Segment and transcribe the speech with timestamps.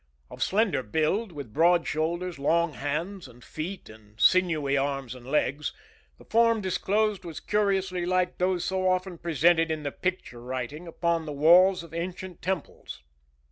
[0.31, 5.73] Of slender build, with broad shoulders, long hands and feet and sinewy arms and legs,
[6.17, 11.27] the form disclosed was curiously like those so often presented in the picture writing upon
[11.27, 13.03] the walls of ancient temples.